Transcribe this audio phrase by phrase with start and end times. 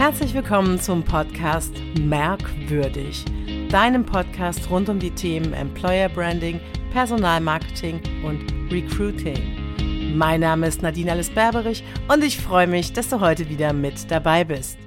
[0.00, 3.22] Herzlich willkommen zum Podcast Merkwürdig,
[3.68, 6.58] deinem Podcast rund um die Themen Employer Branding,
[6.90, 10.16] Personalmarketing und Recruiting.
[10.16, 14.10] Mein Name ist Nadine Alice Berberich und ich freue mich, dass du heute wieder mit
[14.10, 14.78] dabei bist.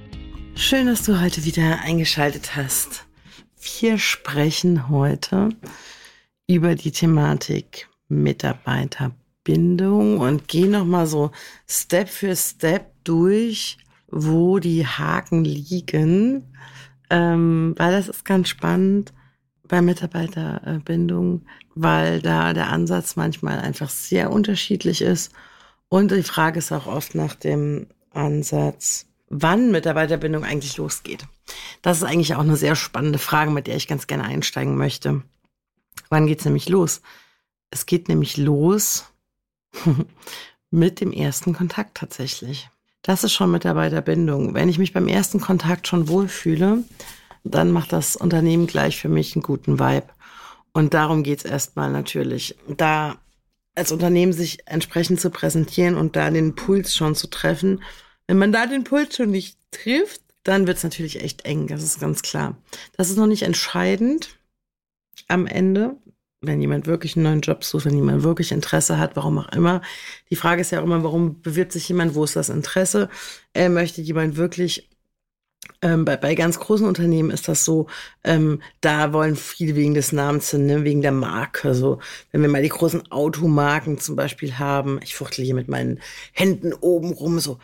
[0.55, 3.05] Schön, dass du heute wieder eingeschaltet hast.
[3.61, 5.49] Wir sprechen heute
[6.47, 11.29] über die Thematik Mitarbeiterbindung und gehen nochmal so
[11.67, 13.77] Step für Step durch,
[14.13, 16.53] wo die Haken liegen,
[17.09, 19.13] ähm, weil das ist ganz spannend
[19.67, 25.31] bei Mitarbeiterbindung, weil da der Ansatz manchmal einfach sehr unterschiedlich ist.
[25.89, 31.25] Und die Frage ist auch oft nach dem Ansatz, wann Mitarbeiterbindung eigentlich losgeht.
[31.81, 35.23] Das ist eigentlich auch eine sehr spannende Frage, mit der ich ganz gerne einsteigen möchte.
[36.09, 37.01] Wann geht's nämlich los?
[37.71, 39.05] Es geht nämlich los
[40.71, 42.69] mit dem ersten Kontakt tatsächlich.
[43.03, 44.53] Das ist schon Mitarbeiterbindung.
[44.53, 46.83] Wenn ich mich beim ersten Kontakt schon wohlfühle,
[47.43, 50.07] dann macht das Unternehmen gleich für mich einen guten Vibe.
[50.71, 52.55] Und darum geht's erstmal natürlich.
[52.67, 53.17] Da
[53.75, 57.83] als Unternehmen sich entsprechend zu präsentieren und da den Puls schon zu treffen.
[58.27, 61.99] Wenn man da den Puls schon nicht trifft, dann wird's natürlich echt eng, das ist
[61.99, 62.57] ganz klar.
[62.97, 64.37] Das ist noch nicht entscheidend
[65.27, 65.97] am Ende
[66.43, 69.81] wenn jemand wirklich einen neuen Job sucht, wenn jemand wirklich Interesse hat, warum auch immer.
[70.29, 73.09] Die Frage ist ja auch immer, warum bewirbt sich jemand, wo ist das Interesse?
[73.53, 74.89] Äh, möchte jemand wirklich
[75.81, 77.87] ähm, bei, bei ganz großen Unternehmen ist das so,
[78.23, 81.73] ähm, da wollen viele wegen des Namens hin, ne, wegen der Marke.
[81.73, 81.99] So,
[82.31, 85.99] wenn wir mal die großen Automarken zum Beispiel haben, ich fuchtel hier mit meinen
[86.33, 87.59] Händen oben rum, so,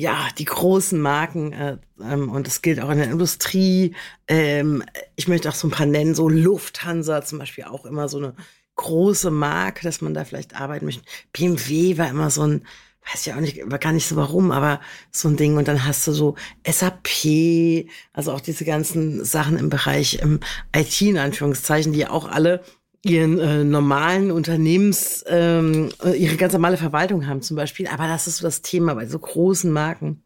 [0.00, 3.94] ja, die großen Marken äh, ähm, und das gilt auch in der Industrie.
[4.28, 4.82] Ähm,
[5.14, 8.34] ich möchte auch so ein paar nennen, so Lufthansa zum Beispiel auch immer so eine
[8.76, 11.02] große Marke, dass man da vielleicht arbeiten möchte.
[11.34, 12.64] BMW war immer so ein,
[13.12, 15.58] weiß ich auch nicht, gar nicht so warum, aber so ein Ding.
[15.58, 16.34] Und dann hast du so
[16.66, 20.40] SAP, also auch diese ganzen Sachen im Bereich im
[20.74, 22.64] IT in Anführungszeichen, die auch alle
[23.02, 27.86] ihren äh, normalen Unternehmens, ähm, äh, ihre ganz normale Verwaltung haben zum Beispiel.
[27.86, 30.22] Aber das ist so das Thema bei so großen Marken,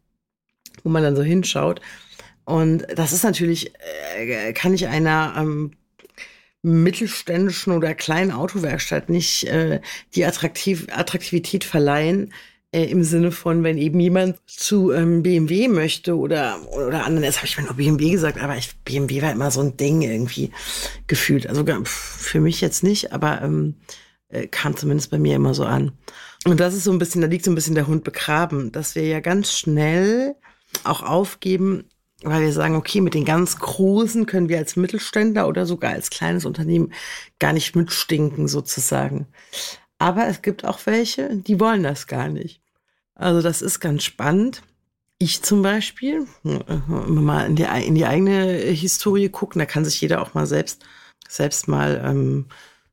[0.83, 1.81] wo man dann so hinschaut.
[2.45, 3.73] Und das ist natürlich,
[4.17, 5.73] äh, kann ich einer ähm,
[6.63, 9.81] mittelständischen oder kleinen Autowerkstatt nicht äh,
[10.15, 12.33] die Attraktiv Attraktivität verleihen,
[12.75, 17.37] äh, im Sinne von, wenn eben jemand zu ähm, BMW möchte oder, oder anderen, jetzt
[17.37, 20.51] habe ich mal nur BMW gesagt, aber ich, BMW war immer so ein Ding irgendwie
[21.07, 21.47] gefühlt.
[21.47, 23.77] Also für mich jetzt nicht, aber ähm,
[24.29, 25.93] äh, kam zumindest bei mir immer so an.
[26.47, 28.97] Und das ist so ein bisschen, da liegt so ein bisschen der Hund begraben, dass
[28.97, 30.35] wir ja ganz schnell
[30.83, 31.85] auch aufgeben,
[32.25, 36.11] weil wir sagen, okay, mit den ganz Großen können wir als Mittelständler oder sogar als
[36.11, 36.93] kleines Unternehmen
[37.39, 39.29] gar nicht mitstinken sozusagen.
[39.99, 42.64] Aber es gibt auch welche, die wollen das gar nicht.
[43.15, 44.63] Also das ist ganz spannend.
[45.19, 50.21] Ich zum Beispiel, mal in die, in die eigene Historie gucken, da kann sich jeder
[50.21, 50.85] auch mal selbst,
[51.29, 52.47] selbst mal ähm,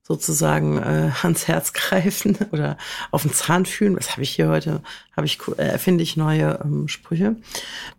[0.03, 2.77] sozusagen äh, ans Herz greifen oder
[3.11, 3.95] auf den Zahn fühlen.
[3.95, 4.83] Was habe ich hier heute?
[5.15, 7.37] Habe ich äh, erfinde ich neue ähm, Sprüche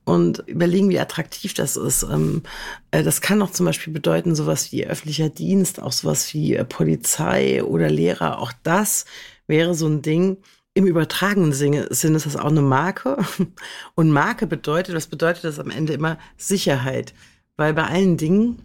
[0.04, 2.02] und überlegen, wie attraktiv das ist.
[2.04, 2.42] Ähm,
[2.90, 6.64] äh, das kann auch zum Beispiel bedeuten sowas wie öffentlicher Dienst, auch sowas wie äh,
[6.64, 8.38] Polizei oder Lehrer.
[8.38, 9.04] Auch das
[9.46, 10.38] wäre so ein Ding
[10.74, 13.18] im übertragenen Sinne es das auch eine Marke.
[13.94, 16.18] Und Marke bedeutet, was bedeutet das am Ende immer?
[16.36, 17.12] Sicherheit.
[17.56, 18.62] Weil bei allen Dingen,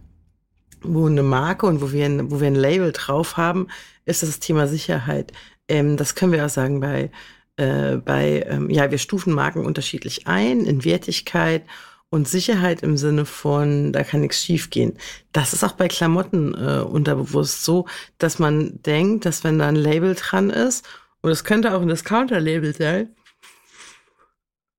[0.80, 3.68] wo eine Marke und wo wir ein, wo wir ein Label drauf haben,
[4.06, 5.32] ist das Thema Sicherheit.
[5.68, 7.10] Ähm, das können wir auch sagen bei,
[7.56, 11.64] äh, bei ähm, ja, wir stufen Marken unterschiedlich ein in Wertigkeit
[12.10, 14.96] und Sicherheit im Sinne von, da kann nichts schiefgehen.
[15.32, 17.86] Das ist auch bei Klamotten äh, unterbewusst so,
[18.16, 20.86] dass man denkt, dass wenn da ein Label dran ist
[21.22, 23.14] und es könnte auch ein Discounter-Label sein.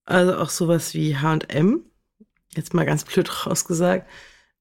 [0.05, 1.85] Also auch sowas wie H&M,
[2.55, 4.07] jetzt mal ganz blöd rausgesagt,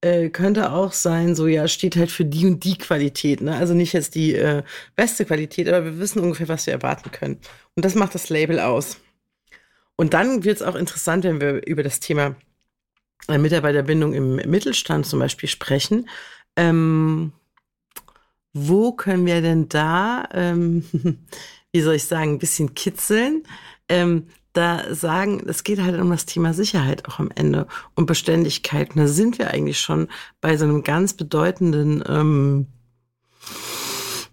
[0.01, 3.41] äh, könnte auch sein, so ja, steht halt für die und die Qualität.
[3.41, 3.57] Ne?
[3.57, 4.63] Also nicht jetzt die äh,
[4.95, 7.41] beste Qualität, aber wir wissen ungefähr, was wir erwarten können.
[7.75, 8.99] Und das macht das Label aus.
[9.97, 12.37] Und dann wird es auch interessant, wenn wir über das Thema
[13.27, 16.09] äh, Mitarbeiterbindung im Mittelstand zum Beispiel sprechen.
[16.57, 17.33] Ähm,
[18.53, 20.85] wo können wir denn da ähm,
[21.73, 23.43] wie soll ich sagen, ein bisschen kitzeln.
[23.89, 28.91] Ähm, da sagen, es geht halt um das Thema Sicherheit auch am Ende und Beständigkeit.
[28.91, 30.09] Und da sind wir eigentlich schon
[30.41, 32.67] bei so einem ganz bedeutenden, ähm,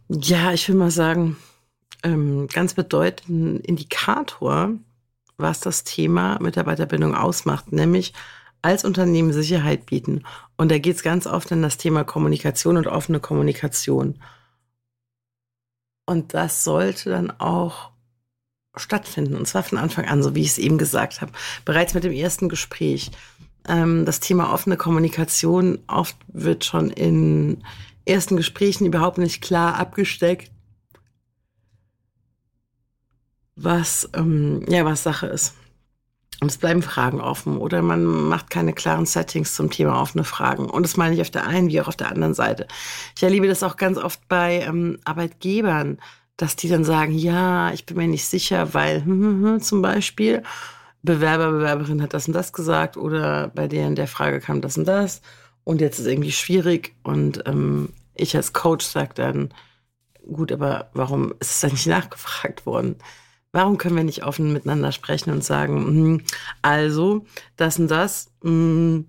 [0.09, 1.37] ja, ich will mal sagen,
[2.03, 4.71] ähm, ganz bedeutenden Indikator,
[5.37, 8.13] was das Thema Mitarbeiterbindung ausmacht, nämlich
[8.61, 10.23] als Unternehmen Sicherheit bieten.
[10.57, 14.19] Und da geht es ganz oft in das Thema Kommunikation und offene Kommunikation.
[16.05, 17.91] Und das sollte dann auch
[18.75, 19.35] stattfinden.
[19.35, 21.31] Und zwar von Anfang an, so wie ich es eben gesagt habe.
[21.63, 23.11] Bereits mit dem ersten Gespräch.
[23.67, 27.63] Ähm, das Thema offene Kommunikation oft wird schon in
[28.05, 30.51] ersten Gesprächen überhaupt nicht klar abgesteckt,
[33.55, 35.55] was, ähm, ja, was Sache ist.
[36.41, 40.69] Und es bleiben Fragen offen oder man macht keine klaren Settings zum Thema offene Fragen.
[40.69, 42.67] Und das meine ich auf der einen wie auch auf der anderen Seite.
[43.15, 45.97] Ich erlebe das auch ganz oft bei ähm, Arbeitgebern,
[46.37, 49.81] dass die dann sagen, ja, ich bin mir nicht sicher, weil hm, hm, hm, zum
[49.81, 50.43] Beispiel
[51.03, 54.87] Bewerber, Bewerberin hat das und das gesagt oder bei deren der Frage kam das und
[54.87, 55.21] das
[55.63, 59.53] und jetzt ist irgendwie schwierig und ähm, ich als Coach sage dann,
[60.31, 62.97] gut, aber warum ist es dann nicht nachgefragt worden?
[63.55, 66.21] Warum können wir nicht offen miteinander sprechen und sagen, hm,
[66.61, 67.25] also
[67.55, 69.05] das und das hm,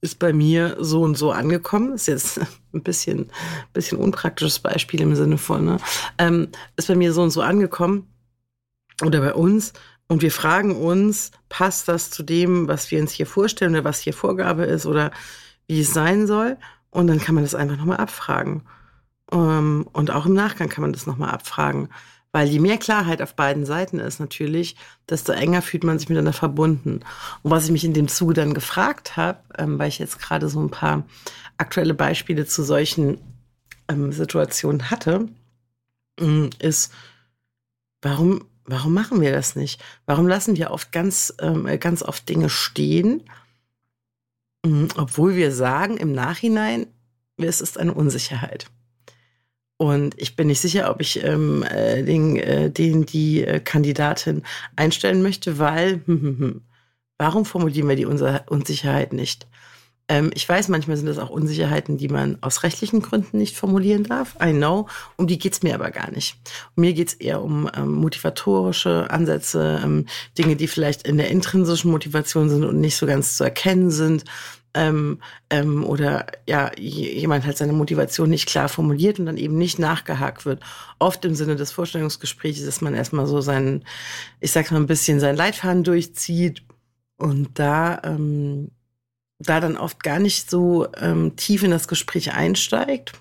[0.00, 1.92] ist bei mir so und so angekommen.
[1.92, 2.40] Ist jetzt
[2.74, 3.30] ein bisschen,
[3.72, 5.76] bisschen unpraktisches Beispiel im Sinne von, ne?
[6.18, 8.12] ähm, ist bei mir so und so angekommen
[9.04, 9.72] oder bei uns.
[10.08, 14.00] Und wir fragen uns, passt das zu dem, was wir uns hier vorstellen oder was
[14.00, 15.12] hier Vorgabe ist oder
[15.68, 16.56] wie es sein soll?
[16.90, 18.64] Und dann kann man das einfach nochmal abfragen.
[19.32, 21.88] Ähm, und auch im Nachgang kann man das nochmal abfragen.
[22.30, 24.76] Weil je mehr Klarheit auf beiden Seiten ist natürlich,
[25.08, 27.00] desto enger fühlt man sich miteinander verbunden.
[27.42, 30.48] Und was ich mich in dem Zuge dann gefragt habe, ähm, weil ich jetzt gerade
[30.48, 31.04] so ein paar
[31.56, 33.18] aktuelle Beispiele zu solchen
[33.88, 35.28] ähm, Situationen hatte,
[36.58, 36.92] ist,
[38.02, 39.80] warum, warum machen wir das nicht?
[40.04, 41.32] Warum lassen wir oft ganz,
[41.78, 43.22] ganz oft Dinge stehen,
[44.96, 46.88] obwohl wir sagen im Nachhinein,
[47.36, 48.68] es ist eine Unsicherheit.
[49.78, 54.42] Und ich bin nicht sicher, ob ich ähm, äh, den, äh, den die äh, Kandidatin
[54.74, 56.60] einstellen möchte, weil hm, hm, hm,
[57.16, 59.46] warum formulieren wir die Unsicherheit nicht?
[60.08, 64.02] Ähm, ich weiß, manchmal sind das auch Unsicherheiten, die man aus rechtlichen Gründen nicht formulieren
[64.02, 64.36] darf.
[64.42, 64.88] I know.
[65.16, 66.36] Um die geht's mir aber gar nicht.
[66.74, 71.92] Um mir geht's eher um ähm, motivatorische Ansätze, ähm, Dinge, die vielleicht in der intrinsischen
[71.92, 74.24] Motivation sind und nicht so ganz zu erkennen sind
[74.74, 75.20] ähm,
[75.50, 80.46] ähm, oder ja, jemand hat seine Motivation nicht klar formuliert und dann eben nicht nachgehakt
[80.46, 80.62] wird.
[80.98, 83.84] Oft im Sinne des Vorstellungsgesprächs, dass man erstmal so seinen,
[84.40, 86.62] ich sag mal ein bisschen seinen Leitfaden durchzieht
[87.16, 88.70] und da, ähm,
[89.38, 93.12] da dann oft gar nicht so ähm, tief in das Gespräch einsteigt,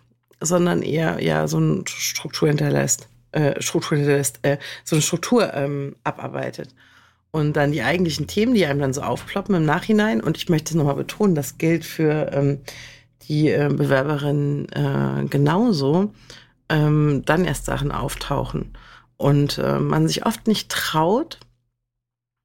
[0.42, 5.96] sondern eher ja so eine Struktur hinterlässt, äh, Struktur hinterlässt, äh, so eine Struktur ähm,
[6.04, 6.74] abarbeitet.
[7.32, 10.22] Und dann die eigentlichen Themen, die einem dann so aufploppen im Nachhinein.
[10.22, 12.60] Und ich möchte es nochmal betonen, das gilt für ähm,
[13.28, 16.14] die äh, Bewerberin äh, genauso,
[16.70, 18.74] ähm, dann erst Sachen auftauchen.
[19.18, 21.40] Und äh, man sich oft nicht traut,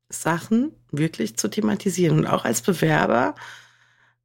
[0.08, 2.19] Sachen wirklich zu thematisieren.
[2.19, 3.34] Und auch als Bewerber,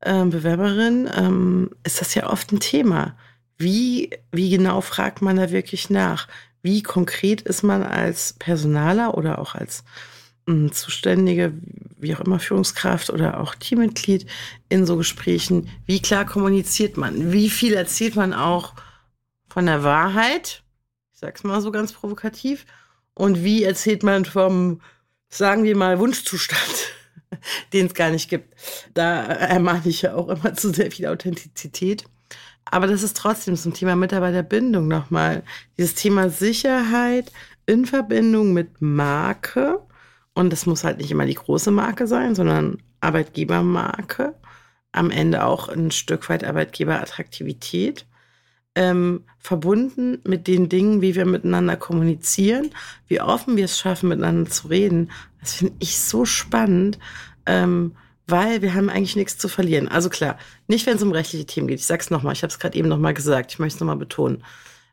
[0.02, 3.16] äh, Bewerberin ähm, ist das ja oft ein Thema.
[3.58, 6.28] Wie, wie genau fragt man da wirklich nach?
[6.62, 9.84] Wie konkret ist man als Personaler oder auch als
[10.72, 11.54] Zuständige,
[11.98, 14.26] wie auch immer Führungskraft oder auch Teammitglied
[14.70, 18.74] in so Gesprächen, wie klar kommuniziert man, wie viel erzählt man auch
[19.50, 20.64] von der Wahrheit,
[21.14, 22.66] ich sag's mal so ganz provokativ,
[23.14, 24.80] und wie erzählt man vom,
[25.28, 26.94] sagen wir mal, Wunschzustand,
[27.74, 28.54] den es gar nicht gibt.
[28.94, 32.06] Da ermahne ich ja auch immer zu sehr viel Authentizität.
[32.66, 35.44] Aber das ist trotzdem zum Thema Mitarbeiterbindung nochmal.
[35.78, 37.32] Dieses Thema Sicherheit
[37.66, 39.82] in Verbindung mit Marke
[40.38, 44.36] und es muss halt nicht immer die große Marke sein, sondern Arbeitgebermarke.
[44.92, 48.06] Am Ende auch ein Stück weit Arbeitgeberattraktivität.
[48.76, 52.70] Ähm, verbunden mit den Dingen, wie wir miteinander kommunizieren,
[53.08, 55.10] wie offen wir es schaffen, miteinander zu reden.
[55.40, 57.00] Das finde ich so spannend,
[57.48, 57.96] ähm,
[58.28, 59.88] weil wir haben eigentlich nichts zu verlieren.
[59.88, 61.80] Also klar, nicht wenn es um rechtliche Themen geht.
[61.80, 64.44] Ich sag's nochmal, ich habe es gerade eben nochmal gesagt, ich möchte es nochmal betonen.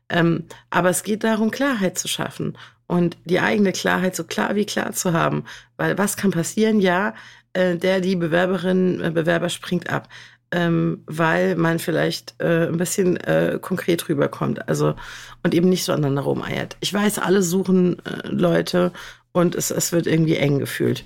[0.09, 4.65] Ähm, aber es geht darum, Klarheit zu schaffen und die eigene Klarheit so klar wie
[4.65, 5.45] klar zu haben.
[5.77, 6.79] Weil was kann passieren?
[6.79, 7.13] Ja,
[7.53, 10.09] äh, der, die Bewerberin, äh, Bewerber springt ab,
[10.51, 14.67] ähm, weil man vielleicht äh, ein bisschen äh, konkret rüberkommt.
[14.67, 14.95] Also
[15.43, 16.77] und eben nicht so aneinander rumeiert.
[16.79, 18.91] Ich weiß, alle suchen äh, Leute
[19.31, 21.03] und es, es wird irgendwie eng gefühlt.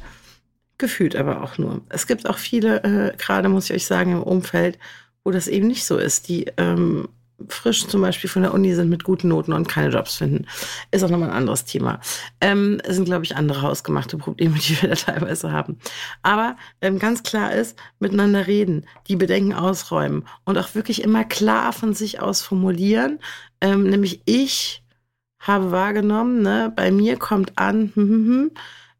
[0.78, 1.82] Gefühlt aber auch nur.
[1.90, 4.80] Es gibt auch viele, äh, gerade muss ich euch sagen, im Umfeld,
[5.24, 7.10] wo das eben nicht so ist, die ähm,
[7.48, 10.46] frisch zum Beispiel von der Uni sind mit guten Noten und keine Jobs finden,
[10.92, 12.00] ist auch nochmal ein anderes Thema.
[12.42, 15.78] Ähm, es sind, glaube ich, andere hausgemachte Probleme, die wir da teilweise haben.
[16.22, 21.74] Aber ähm, ganz klar ist, miteinander reden, die Bedenken ausräumen und auch wirklich immer klar
[21.74, 23.20] von sich aus formulieren.
[23.62, 24.84] Ähm, nämlich ich
[25.40, 28.52] habe wahrgenommen, ne, bei mir kommt an, hm, hm, hm,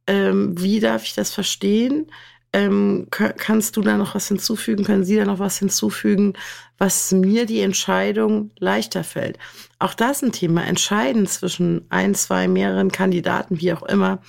[0.08, 2.08] ähm, wie darf ich das verstehen?
[2.52, 4.84] Ähm, kannst du da noch was hinzufügen?
[4.84, 6.34] Können Sie da noch was hinzufügen,
[6.80, 9.38] was mir die Entscheidung leichter fällt?
[9.78, 10.66] Auch das ein Thema.
[10.66, 14.20] Entscheiden zwischen ein, zwei, mehreren Kandidaten, wie auch immer.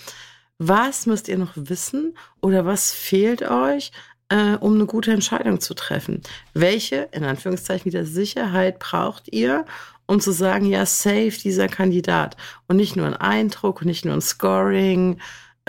[0.58, 3.92] Was müsst ihr noch wissen oder was fehlt euch,
[4.28, 6.20] äh, um eine gute Entscheidung zu treffen?
[6.52, 9.64] Welche, in Anführungszeichen, wieder Sicherheit braucht ihr,
[10.04, 12.36] um zu sagen, ja, safe dieser Kandidat
[12.68, 15.18] und nicht nur ein Eindruck nicht nur ein Scoring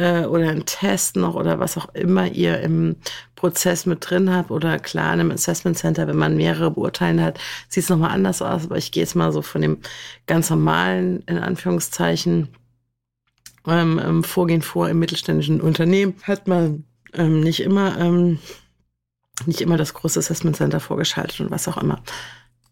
[0.01, 2.95] äh, oder ein Test noch oder was auch immer ihr im
[3.35, 7.39] Prozess mit drin habt oder klar in einem Assessment Center, wenn man mehrere beurteilen hat,
[7.69, 9.77] sieht es nochmal anders aus, aber ich gehe jetzt mal so von dem
[10.25, 12.49] ganz normalen, in Anführungszeichen,
[13.67, 18.39] ähm, ähm, Vorgehen vor im mittelständischen Unternehmen, hat man ähm, nicht immer ähm,
[19.45, 22.01] nicht immer das große Assessment Center vorgeschaltet und was auch immer.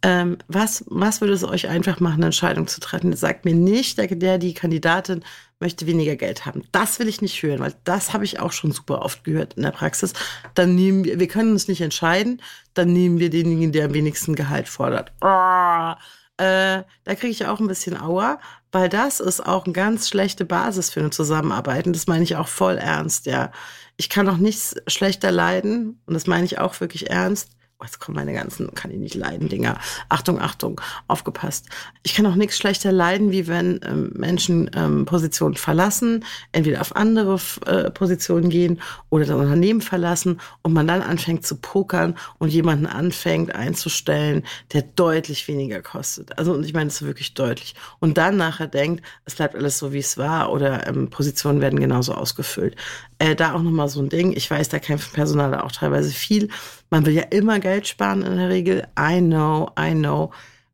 [0.01, 3.13] Ähm, was, was würde es euch einfach machen, eine Entscheidung zu treffen?
[3.15, 5.23] Sagt mir nicht, der, der, die Kandidatin
[5.59, 6.63] möchte weniger Geld haben.
[6.71, 9.63] Das will ich nicht hören, weil das habe ich auch schon super oft gehört in
[9.63, 10.13] der Praxis.
[10.55, 12.41] Dann nehmen wir, wir können uns nicht entscheiden,
[12.73, 15.11] dann nehmen wir denjenigen, der am wenigsten Gehalt fordert.
[15.21, 15.93] Oh,
[16.37, 18.39] äh, da kriege ich auch ein bisschen Aua,
[18.71, 21.85] weil das ist auch eine ganz schlechte Basis für eine Zusammenarbeit.
[21.87, 23.51] Und das meine ich auch voll ernst, ja.
[23.97, 27.51] Ich kann auch nichts schlechter leiden, und das meine ich auch wirklich ernst,
[27.83, 29.79] jetzt kommen meine ganzen, kann ich nicht leiden, Dinger.
[30.09, 31.67] Achtung, Achtung, aufgepasst.
[32.03, 36.95] Ich kann auch nichts schlechter leiden, wie wenn ähm, Menschen ähm, Positionen verlassen, entweder auf
[36.95, 42.49] andere äh, Positionen gehen oder das Unternehmen verlassen und man dann anfängt zu pokern und
[42.49, 44.43] jemanden anfängt einzustellen,
[44.73, 46.37] der deutlich weniger kostet.
[46.37, 47.75] Also, und ich meine, ist wirklich deutlich.
[47.99, 51.79] Und dann nachher denkt, es bleibt alles so, wie es war oder ähm, Positionen werden
[51.79, 52.75] genauso ausgefüllt.
[53.19, 54.33] Äh, da auch nochmal so ein Ding.
[54.35, 56.49] Ich weiß, da kämpft Personal auch teilweise viel.
[56.89, 58.87] Man will ja immer Geld sparen in der Regel.
[58.99, 60.31] I know, I know.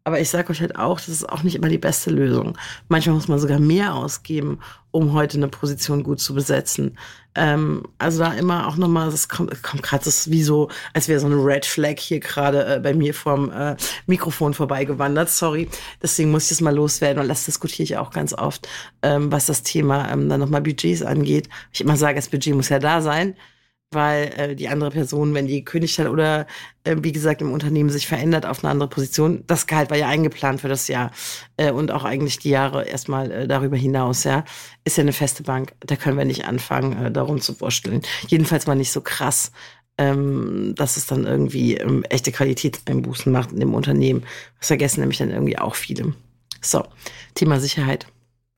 [0.08, 2.56] Aber ich sage euch halt auch, das ist auch nicht immer die beste Lösung.
[2.90, 4.60] Manchmal muss man sogar mehr ausgeben,
[4.92, 6.96] um heute eine Position gut zu besetzen.
[7.34, 11.20] Ähm, also da immer auch nochmal, das kommt, kommt gerade das wie so, als wäre
[11.20, 15.32] so eine Red Flag hier gerade äh, bei mir vorm äh, Mikrofon vorbeigewandert.
[15.32, 15.70] Sorry.
[16.04, 18.70] Deswegen muss ich das mal loswerden und das diskutiere ich auch ganz oft,
[19.02, 21.50] ähm, was das Thema ähm, dann nochmal Budgets angeht.
[21.74, 23.36] Ich immer sage, das Budget muss ja da sein
[23.96, 26.46] weil äh, die andere Person, wenn die gekündigt hat oder
[26.84, 30.08] äh, wie gesagt im Unternehmen sich verändert auf eine andere Position, das Gehalt war ja
[30.08, 31.12] eingeplant für das Jahr
[31.58, 34.46] äh, und auch eigentlich die Jahre erstmal äh, darüber hinaus, ja,
[34.84, 38.04] ist ja eine feste Bank, da können wir nicht anfangen, äh, darum zu vorstellen.
[38.28, 39.52] Jedenfalls mal nicht so krass,
[39.98, 44.24] ähm, dass es dann irgendwie ähm, echte Qualitätseinbußen macht in dem Unternehmen.
[44.60, 46.14] Das vergessen nämlich dann irgendwie auch viele.
[46.62, 46.84] So,
[47.34, 48.08] Thema Sicherheit.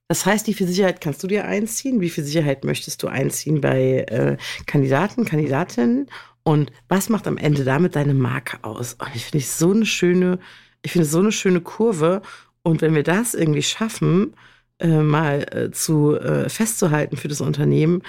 [0.07, 1.99] Das heißt, wie viel Sicherheit kannst du dir einziehen?
[1.99, 6.07] Wie viel Sicherheit möchtest du einziehen bei äh, Kandidaten, Kandidatinnen?
[6.43, 8.95] Und was macht am Ende damit deine Marke aus?
[9.01, 10.39] Oh, ich finde so eine schöne,
[10.81, 12.21] ich finde so eine schöne Kurve.
[12.63, 14.33] Und wenn wir das irgendwie schaffen,
[14.79, 18.01] äh, mal äh, zu äh, festzuhalten für das Unternehmen,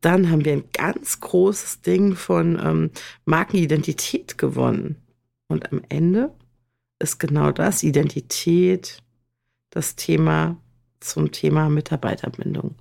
[0.00, 2.90] dann haben wir ein ganz großes Ding von ähm,
[3.26, 4.96] Markenidentität gewonnen.
[5.46, 6.34] Und am Ende
[6.98, 9.02] ist genau das, Identität,
[9.70, 10.56] das Thema
[11.04, 12.74] zum Thema Mitarbeiterbindung.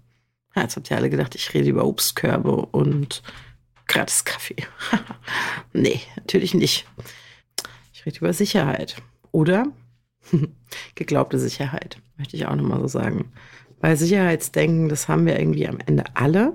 [0.55, 3.23] Ja, jetzt habt ihr alle gedacht, ich rede über Obstkörbe und
[3.87, 4.65] gratis Kaffee.
[5.73, 6.87] nee, natürlich nicht.
[7.93, 8.97] Ich rede über Sicherheit.
[9.31, 9.67] Oder
[10.95, 13.31] geglaubte Sicherheit, möchte ich auch nochmal so sagen.
[13.79, 16.53] Weil Sicherheitsdenken, das haben wir irgendwie am Ende alle.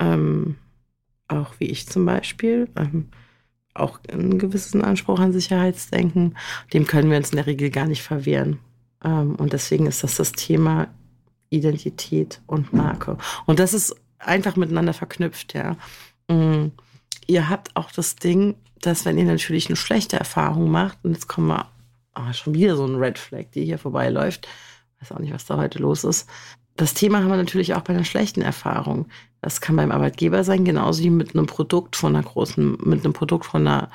[0.00, 0.56] Ähm,
[1.28, 2.68] auch wie ich zum Beispiel.
[2.76, 3.08] Ähm,
[3.74, 6.36] auch einen gewissen Anspruch an Sicherheitsdenken.
[6.72, 8.58] Dem können wir uns in der Regel gar nicht verwehren.
[9.04, 10.88] Ähm, und deswegen ist das das Thema
[11.50, 13.18] Identität und Marke.
[13.46, 15.76] Und das ist einfach miteinander verknüpft, ja.
[16.28, 16.68] Mm,
[17.26, 21.28] ihr habt auch das Ding, dass wenn ihr natürlich eine schlechte Erfahrung macht, und jetzt
[21.28, 21.66] kommen wir
[22.16, 24.48] oh, schon wieder so ein Red Flag, die hier vorbeiläuft,
[25.00, 26.28] weiß auch nicht, was da heute los ist.
[26.76, 29.06] Das Thema haben wir natürlich auch bei einer schlechten Erfahrung.
[29.42, 33.12] Das kann beim Arbeitgeber sein, genauso wie mit einem Produkt von einer großen, mit einem
[33.12, 33.90] Produkt von einer,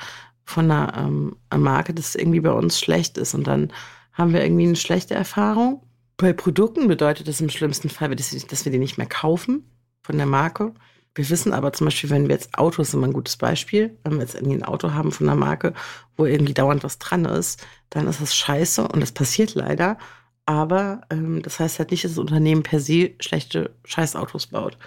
[0.45, 3.33] von einer ähm, Marke, das irgendwie bei uns schlecht ist.
[3.33, 3.71] Und dann
[4.17, 5.83] haben wir irgendwie eine schlechte Erfahrung.
[6.17, 9.69] Bei Produkten bedeutet das im schlimmsten Fall, dass wir die nicht mehr kaufen
[10.01, 10.73] von der Marke.
[11.13, 14.21] Wir wissen aber zum Beispiel, wenn wir jetzt Autos sind, ein gutes Beispiel, wenn wir
[14.21, 15.73] jetzt irgendwie ein Auto haben von einer Marke,
[16.15, 19.97] wo irgendwie dauernd was dran ist, dann ist das scheiße und das passiert leider.
[20.45, 24.77] Aber ähm, das heißt halt nicht, dass das Unternehmen per se schlechte Scheißautos baut.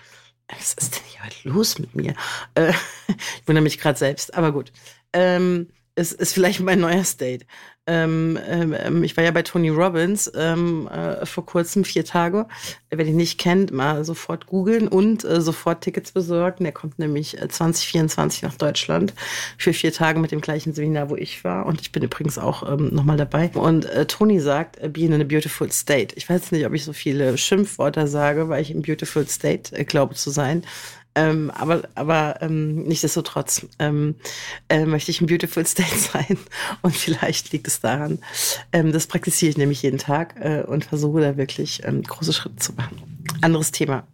[0.49, 2.14] Was ist denn hier heute los mit mir?
[2.54, 2.72] Äh,
[3.08, 4.72] ich wundere mich gerade selbst, aber gut.
[5.12, 5.68] Ähm,
[6.00, 7.45] es ist vielleicht mein neuer State.
[7.87, 12.47] Ähm, ähm, ich war ja bei Tony Robbins ähm, äh, vor kurzem, vier Tage.
[12.88, 16.64] Wer den nicht kennt, mal sofort googeln und äh, sofort Tickets besorgen.
[16.64, 19.12] Der kommt nämlich 2024 äh, nach Deutschland
[19.59, 21.66] für vier Tage mit dem gleichen Seminar, wo ich war.
[21.66, 23.50] Und ich bin übrigens auch ähm, nochmal dabei.
[23.52, 26.14] Und äh, Tony sagt, äh, be in a beautiful state.
[26.16, 29.85] Ich weiß nicht, ob ich so viele Schimpfwörter sage, weil ich im beautiful state äh,
[29.85, 30.62] glaube zu sein.
[31.14, 34.14] Ähm, aber aber ähm, nichtsdestotrotz ähm,
[34.69, 36.38] äh, möchte ich ein Beautiful State sein.
[36.83, 38.19] Und vielleicht liegt es daran.
[38.73, 42.57] Ähm, das praktiziere ich nämlich jeden Tag äh, und versuche da wirklich ähm, große Schritte
[42.57, 43.23] zu machen.
[43.40, 44.07] Anderes Thema.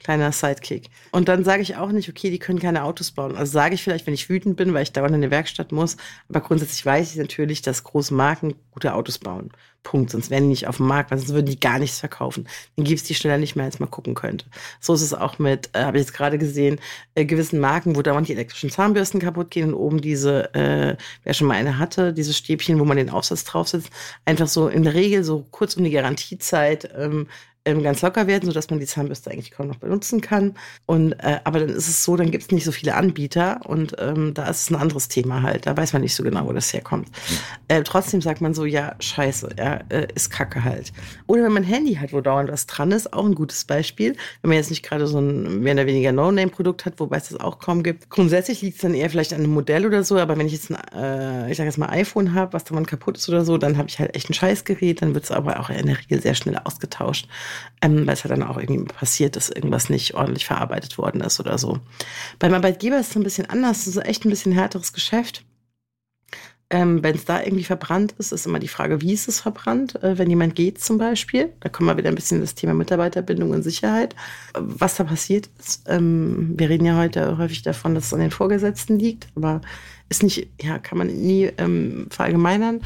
[0.00, 0.90] Kleiner Sidekick.
[1.12, 3.36] Und dann sage ich auch nicht, okay, die können keine Autos bauen.
[3.36, 5.96] Also sage ich vielleicht, wenn ich wütend bin, weil ich dauernd in die Werkstatt muss.
[6.28, 9.50] Aber grundsätzlich weiß ich natürlich, dass große Marken gute Autos bauen.
[9.82, 10.10] Punkt.
[10.10, 12.46] Sonst wären die nicht auf dem Markt, weil sonst würden die gar nichts verkaufen.
[12.76, 14.44] Dann gibt es die schneller nicht mehr, als man gucken könnte.
[14.80, 16.78] So ist es auch mit, äh, habe ich jetzt gerade gesehen,
[17.14, 21.34] äh, gewissen Marken, wo dauernd die elektrischen Zahnbürsten kaputt gehen und oben diese, äh, wer
[21.34, 23.90] schon mal eine hatte, diese Stäbchen, wo man den Aufsatz draufsetzt,
[24.26, 27.28] einfach so in der Regel so kurz um die Garantiezeit ähm,
[27.64, 30.54] ähm, ganz locker werden, sodass man die Zahnbürste eigentlich kaum noch benutzen kann.
[30.86, 33.94] Und äh, aber dann ist es so, dann gibt es nicht so viele Anbieter und
[33.98, 35.66] ähm, da ist es ein anderes Thema halt.
[35.66, 37.08] Da weiß man nicht so genau, wo das herkommt.
[37.68, 40.92] Äh, trotzdem sagt man so, ja, scheiße, ja, äh, ist Kacke halt.
[41.26, 44.16] Oder wenn man ein Handy hat, wo dauernd was dran ist, auch ein gutes Beispiel.
[44.42, 47.40] Wenn man jetzt nicht gerade so ein mehr oder weniger No-Name-Produkt hat, wobei es das
[47.40, 48.08] auch kaum gibt.
[48.10, 50.70] Grundsätzlich liegt es dann eher vielleicht an einem Modell oder so, aber wenn ich jetzt
[50.70, 53.76] ein, äh, ich sag jetzt mal iPhone habe, was dann kaputt ist oder so, dann
[53.76, 56.34] habe ich halt echt ein Scheißgerät, dann wird es aber auch in der Regel sehr
[56.34, 57.28] schnell ausgetauscht
[57.82, 61.40] ähm, weil es halt dann auch irgendwie passiert, dass irgendwas nicht ordentlich verarbeitet worden ist
[61.40, 61.78] oder so.
[62.38, 65.44] Beim Arbeitgeber ist es ein bisschen anders, es ist echt ein bisschen härteres Geschäft.
[66.70, 70.02] Ähm, wenn es da irgendwie verbrannt ist, ist immer die Frage, wie ist es verbrannt?
[70.02, 72.74] Äh, wenn jemand geht zum Beispiel, da kommen wir wieder ein bisschen in das Thema
[72.74, 74.14] Mitarbeiterbindung und Sicherheit.
[74.52, 78.30] Was da passiert ist, ähm, wir reden ja heute häufig davon, dass es an den
[78.30, 79.62] Vorgesetzten liegt, aber
[80.10, 82.82] ist nicht, ja, kann man nie ähm, verallgemeinern.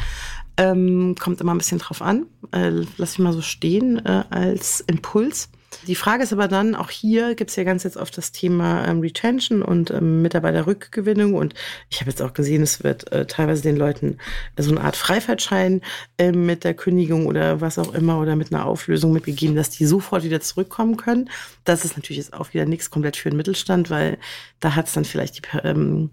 [0.63, 2.27] Ähm, kommt immer ein bisschen drauf an.
[2.53, 5.49] Äh, lass ich mal so stehen äh, als Impuls.
[5.89, 8.87] Die Frage ist aber dann, auch hier gibt es ja ganz jetzt oft das Thema
[8.87, 11.35] ähm, Retention und ähm, Mitarbeiterrückgewinnung.
[11.35, 11.55] Und
[11.91, 14.19] ich habe jetzt auch gesehen, es wird äh, teilweise den Leuten
[14.57, 15.81] so eine Art Freifahrtschein
[16.19, 19.87] äh, mit der Kündigung oder was auch immer oder mit einer Auflösung mitgegeben, dass die
[19.87, 21.29] sofort wieder zurückkommen können.
[21.65, 24.19] Das ist natürlich jetzt auch wieder nichts komplett für den Mittelstand, weil
[24.61, 26.11] da hat es dann vielleicht die, ähm,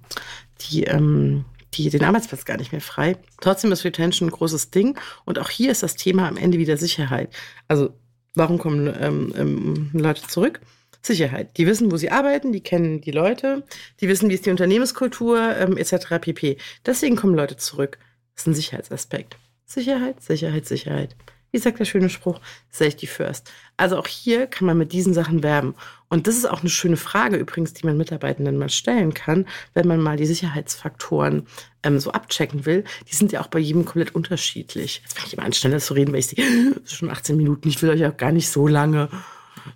[0.62, 3.18] die ähm, die den Arbeitsplatz gar nicht mehr frei.
[3.42, 4.98] Trotzdem ist Retention ein großes Ding.
[5.26, 7.34] Und auch hier ist das Thema am Ende wieder Sicherheit.
[7.68, 7.94] Also,
[8.36, 10.60] warum kommen ähm, ähm, Leute zurück?
[11.02, 11.58] Sicherheit.
[11.58, 13.64] Die wissen, wo sie arbeiten, die kennen die Leute,
[14.02, 16.20] die wissen, wie ist die Unternehmenskultur, ähm, etc.
[16.20, 16.58] pp.
[16.86, 18.00] Deswegen kommen Leute zurück.
[18.36, 19.38] Das ist ein Sicherheitsaspekt.
[19.66, 21.16] Sicherheit, Sicherheit, Sicherheit.
[21.52, 22.40] Wie sagt der schöne Spruch?
[22.70, 23.52] Safety first.
[23.78, 25.76] Also auch hier kann man mit diesen Sachen werben.
[26.10, 29.88] Und das ist auch eine schöne Frage übrigens, die man Mitarbeitenden mal stellen kann, wenn
[29.88, 31.48] man mal die Sicherheitsfaktoren
[31.84, 32.84] ähm, so abchecken will.
[33.10, 35.02] Die sind ja auch bei jedem komplett unterschiedlich.
[35.04, 36.44] Jetzt fange ich immer an, schneller zu reden, weil ich sehe,
[36.84, 39.10] es ist schon 18 Minuten, ich will euch auch gar nicht so lange,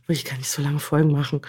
[0.08, 1.42] will ich gar nicht so lange Folgen machen.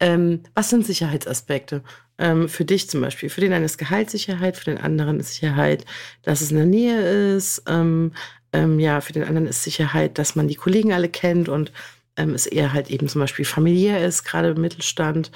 [0.00, 1.82] Ähm, was sind Sicherheitsaspekte?
[2.18, 3.30] Ähm, für dich zum Beispiel.
[3.30, 5.84] Für den einen ist Gehaltssicherheit, für den anderen ist Sicherheit,
[6.22, 7.62] dass es in der Nähe ist.
[7.68, 8.12] Ähm,
[8.52, 11.72] ähm, ja, für den anderen ist Sicherheit, dass man die Kollegen alle kennt und
[12.16, 15.30] ähm, es eher halt eben zum Beispiel familiär ist, gerade im Mittelstand.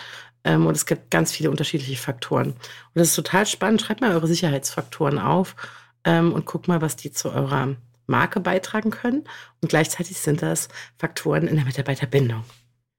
[0.45, 2.51] Ähm, und es gibt ganz viele unterschiedliche Faktoren.
[2.51, 2.59] Und
[2.95, 3.83] das ist total spannend.
[3.83, 5.57] Schreibt mal eure Sicherheitsfaktoren auf
[6.05, 7.77] ähm, und guckt mal, was die zu eurer
[8.07, 9.25] Marke beitragen können.
[9.63, 12.45] Und gleichzeitig sind das Faktoren in der Mitarbeiterbindung.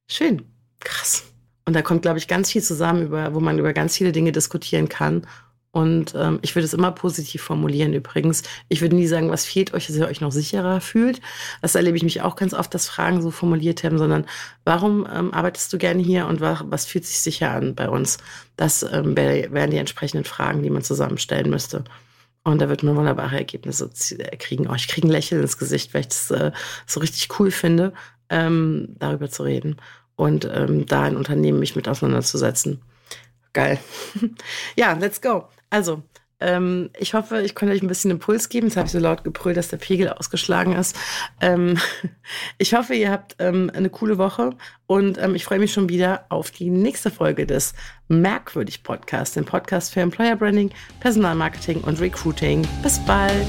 [0.10, 0.44] Schön.
[0.80, 1.24] Krass.
[1.66, 4.32] Und da kommt, glaube ich, ganz viel zusammen, über, wo man über ganz viele Dinge
[4.32, 5.28] diskutieren kann
[5.78, 8.42] und ähm, ich würde es immer positiv formulieren übrigens.
[8.68, 11.22] Ich würde nie sagen, was fehlt euch, dass ihr euch noch sicherer fühlt.
[11.62, 14.26] Das erlebe ich mich auch ganz oft, dass Fragen so formuliert haben, sondern
[14.66, 18.18] warum ähm, arbeitest du gerne hier und was, was fühlt sich sicher an bei uns?
[18.56, 21.84] Das ähm, wären die entsprechenden Fragen, die man zusammenstellen müsste.
[22.44, 23.92] Und da wird man wunderbare Ergebnisse
[24.40, 24.68] kriegen.
[24.68, 26.52] Oh, ich kriege ein Lächeln ins Gesicht, weil ich das äh,
[26.88, 27.94] so richtig cool finde,
[28.32, 29.76] ähm, darüber zu reden
[30.16, 32.82] und ähm, da ein Unternehmen mich mit auseinanderzusetzen.
[33.54, 33.78] Geil.
[34.76, 35.50] ja, let's go.
[35.70, 36.04] Also,
[36.40, 38.68] ähm, ich hoffe, ich konnte euch ein bisschen Impuls geben.
[38.68, 40.96] Jetzt habe ich so laut gebrüllt, dass der Pegel ausgeschlagen ist.
[41.42, 41.80] Ähm,
[42.58, 44.52] ich hoffe, ihr habt ähm, eine coole Woche
[44.86, 47.74] und ähm, ich freue mich schon wieder auf die nächste Folge des
[48.08, 52.68] Merkwürdig Podcasts, dem Podcast für Employer Branding, Personalmarketing und Recruiting.
[52.84, 53.48] Bis bald.